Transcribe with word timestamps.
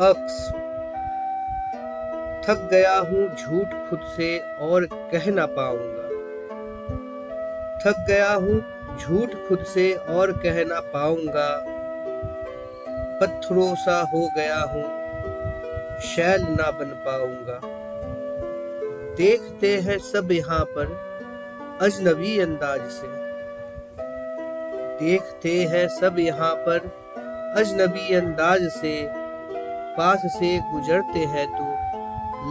अक्स। 0.00 0.36
थक 2.44 2.68
गया 2.70 2.96
हूँ 2.98 3.26
झूठ 3.36 3.74
खुद 3.88 4.00
से 4.16 4.28
और 4.60 4.86
कह 4.92 5.30
ना 5.30 5.44
पाऊँगा। 5.46 6.06
थक 7.78 8.04
गया 8.08 8.32
हूँ 8.34 8.60
झूठ 8.98 9.34
खुद 9.48 9.64
से 9.64 9.92
और 9.94 10.32
कह 10.32 10.62
ना 10.64 10.80
पाऊँगा। 10.94 11.50
पत्थरों 13.20 13.74
सा 13.74 14.00
हो 14.14 14.26
गया 14.36 14.60
हूँ, 14.72 14.84
शैल 16.06 16.46
ना 16.50 16.70
बन 16.70 16.96
पाऊँगा। 17.06 17.60
देखते 19.16 19.76
हैं 19.78 19.98
सब 19.98 20.32
यहाँ 20.32 20.64
पर 20.68 20.98
अजनबी 21.82 22.38
अंदाज 22.40 22.90
से। 22.90 23.14
देखते 24.98 25.58
हैं 25.64 25.88
सब 26.00 26.18
यहाँ 26.18 26.54
पर 26.54 26.90
अजनबी 27.56 28.14
अंदाज 28.14 28.68
से 28.72 29.19
पास 29.96 30.22
से 30.34 30.58
गुजरते 30.72 31.24
हैं 31.26 31.46
तो 31.48 31.64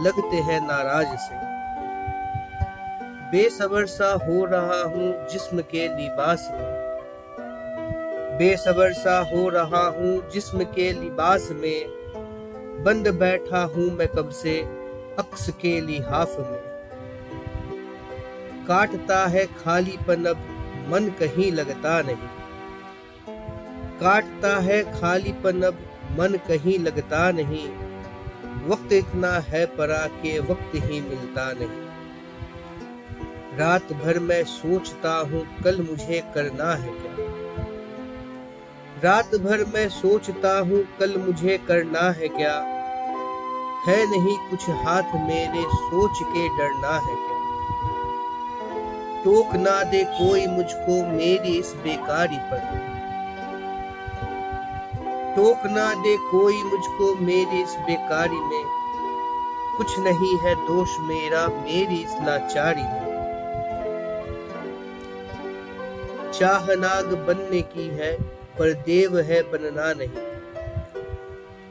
लगते 0.02 0.36
हैं 0.42 0.60
नाराज़ 0.60 1.16
से। 1.18 1.38
बेसबर 3.30 3.86
सा 3.86 4.12
हो 4.24 4.44
रहा 4.44 4.82
हूँ 4.84 5.12
जिस्म 5.28 5.62
के 5.70 5.86
लिबास 5.88 6.48
में। 6.52 6.78
बेसबर 8.38 8.92
सा 8.92 9.18
हो 9.30 9.48
रहा 9.48 9.84
हूँ 9.88 10.30
जिस्म 10.30 10.64
के 10.74 10.92
लिबास 10.92 11.48
में। 11.52 11.80
बंद 12.84 13.08
बैठा 13.14 13.62
हूँ 13.66 13.90
मैं 13.90 14.08
कब 14.08 14.30
से 14.32 14.58
अक्स 15.18 15.48
के 15.62 15.80
लिहाफ 15.80 16.36
में। 16.40 16.60
काटता 18.68 19.26
है 19.26 19.44
खालीपन 19.54 20.24
अब 20.24 20.46
मन 20.88 21.08
कहीं 21.20 21.50
लगता 21.52 22.00
नहीं। 22.02 22.28
काटता 24.00 24.58
है 24.60 24.82
खालीपन 25.00 25.62
अब 25.62 25.78
मन 26.18 26.38
कहीं 26.48 26.78
लगता 26.78 27.30
नहीं। 27.30 27.68
वक्त 28.68 28.92
इतना 28.92 29.32
है 29.32 29.66
परा 29.66 30.06
के 30.06 30.38
वक्त 30.38 30.72
ही 30.74 31.00
मिलता 31.00 31.52
नहीं। 31.52 31.90
रात 33.58 33.92
भर 33.92 34.18
मैं 34.18 34.44
सोचता 34.44 35.18
हूँ, 35.18 35.62
कल 35.64 35.86
मुझे 35.90 36.22
करना 36.34 36.74
है 36.74 36.90
क्या? 36.90 37.14
रात 39.04 39.34
भर 39.34 39.64
मैं 39.74 39.88
सोचता 39.88 40.58
हूँ, 40.58 40.84
कल 40.98 41.16
मुझे 41.16 41.58
करना 41.58 42.10
है 42.10 42.28
क्या? 42.28 42.80
है 43.88 44.10
नहीं 44.10 44.36
कुछ 44.36 44.70
हाथ 44.70 45.02
मेरे 45.02 45.62
सोच 45.62 46.18
के 46.22 46.48
डरना 46.48 46.94
है 46.94 47.14
क्या? 47.14 47.40
टोक 49.24 49.54
ना 49.54 49.82
दे 49.82 50.04
कोई 50.04 50.46
मुझको, 50.46 51.06
मेरी 51.06 51.58
इस 51.58 51.74
बेकारी 51.76 52.36
पर। 52.36 52.99
टोक 55.36 55.66
ना 55.66 55.94
दे 55.94 56.16
कोई 56.16 56.62
मुझको 56.62 57.14
मेरी 57.14 57.62
इस 57.62 57.76
बेकारी 57.80 58.40
में। 58.40 58.64
कुछ 59.76 59.98
नहीं 59.98 60.38
है 60.38 60.54
दोष 60.54 60.88
मेरा 61.00 61.46
मेरी 61.46 61.96
इस 61.96 62.14
लाचारी 62.22 62.82
में। 62.82 63.10
चाह 66.32 66.66
नाग 66.66 67.04
बनने 67.04 67.62
की 67.62 67.86
है, 67.86 68.22
पर 68.58 68.72
देव 68.72 69.18
है 69.18 69.42
बनना 69.42 69.92
नहीं। 69.92 70.26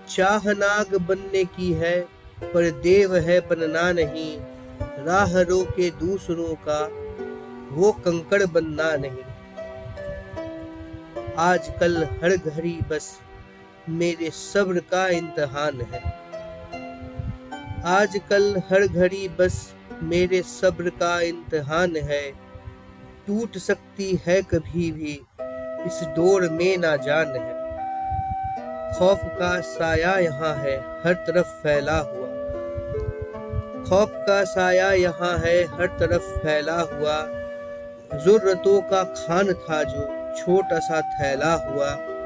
चाह 0.09 0.51
नाग 0.51 0.95
बनने 0.95 1.43
की 1.45 1.73
है, 1.73 2.01
पर 2.43 2.71
देव 2.71 3.15
है 3.15 3.39
बनना 3.39 3.91
नहीं। 3.91 4.39
राह 4.81 5.41
रोके 5.41 5.89
दूसरों 5.89 6.55
का, 6.67 6.89
वो 7.71 7.91
कंकड़ 7.91 8.45
बनना 8.45 8.95
नहीं। 8.95 9.23
आजकल 11.37 12.03
हर 12.03 12.37
घड़ी 12.37 12.79
बस 12.89 13.19
मेरे 13.89 14.29
सब्र 14.29 14.79
का 14.79 15.07
इम्तहान 15.07 15.81
है। 15.81 16.01
आजकल 17.85 18.61
हर 18.69 18.87
घड़ी 18.87 19.27
बस 19.29 19.73
मेरे 20.03 20.41
सब्र 20.41 20.89
का 20.89 21.21
इम्तहान 21.21 21.95
है। 21.95 22.31
टूट 23.27 23.57
सकती 23.57 24.19
है 24.27 24.41
कभी 24.41 24.91
भी, 24.91 25.13
इस 25.85 25.99
दौर 26.15 26.49
में 26.49 26.77
ना 26.77 26.95
जान 26.95 27.27
है। 27.27 27.57
खौफ 28.93 29.19
का 29.23 29.59
साया 29.61 30.17
यहाँ 30.17 30.53
है, 30.55 30.77
हर 30.77 31.13
तरफ़ 31.13 31.47
फैला 31.47 31.97
हुआ। 31.97 32.27
खौफ 33.89 34.09
का 34.27 34.43
साया 34.43 34.91
यहाँ 34.91 35.37
है, 35.37 35.63
हर 35.63 35.87
तरफ़ 35.99 36.37
फैला 36.37 36.79
हुआ। 36.81 37.17
जरूरतों 38.19 38.81
का 38.81 39.03
खान 39.03 39.53
था 39.53 39.83
जो 39.83 40.05
छोटा 40.37 40.79
सा 40.79 41.01
थैला 41.01 41.53
हुआ। 41.53 42.18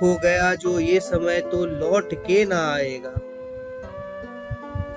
खो 0.00 0.14
गया 0.14 0.54
जो 0.54 0.80
ये 0.80 1.00
समय 1.00 1.40
तो 1.40 1.66
लौट 1.66 2.14
के 2.14 2.44
ना 2.44 2.74
आएगा। 2.74 3.10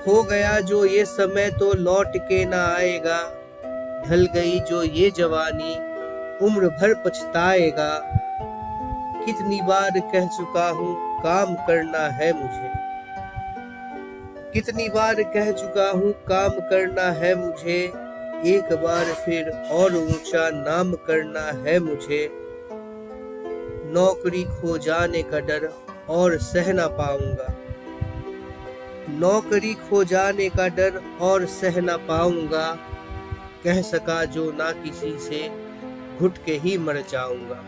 खो 0.05 0.23
गया 0.23 0.59
जो 0.59 0.85
ये 0.85 1.05
समय 1.05 1.49
तो 1.49 1.73
लौट 1.73 2.17
के 2.17 2.45
ना 2.45 2.65
आएगा। 2.65 3.17
ढल 4.07 4.27
गई 4.33 4.59
जो 4.59 4.83
ये 4.83 5.11
जवानी, 5.11 5.73
उम्र 6.45 6.69
भर 6.69 6.93
पछताएगा। 6.93 8.01
कितनी 9.25 9.61
बार 9.61 9.99
कह 9.99 10.27
चुका 10.27 10.69
हूँ, 10.69 11.21
काम 11.21 11.55
करना 11.55 11.99
है 11.99 12.33
मुझे। 12.33 12.71
कितनी 14.53 14.89
बार 14.89 15.23
कह 15.23 15.51
चुका 15.51 15.89
हूँ, 15.89 16.11
काम 16.11 16.49
करना 16.49 17.11
है 17.11 17.35
मुझे। 17.35 17.83
एक 18.45 18.73
बार 18.73 19.05
फिर 19.05 19.49
और 19.71 19.95
ऊँचा 19.95 20.49
नाम 20.49 20.93
करना 20.93 21.69
है 21.69 21.79
मुझे। 21.79 22.40
नौकरी 23.93 24.43
खो 24.43 24.77
जाने 24.77 25.23
का 25.23 25.39
डर 25.39 25.73
और 26.09 26.37
सह 26.37 26.73
ना 26.73 26.87
पाऊँगा। 26.87 27.57
नौकरी 29.09 29.73
खो 29.73 30.03
जाने 30.03 30.49
का 30.49 30.67
डर 30.67 31.01
और 31.21 31.45
सह 31.45 31.81
ना 31.81 31.97
पाऊँगा। 31.97 32.77
कह 33.63 33.81
सका 33.81 34.25
जो 34.25 34.51
ना 34.51 34.71
किसी 34.71 35.19
से, 35.19 35.49
घुट 36.19 36.37
के 36.45 36.53
ही 36.53 36.77
मर 36.77 37.03
जाऊँगा। 37.09 37.63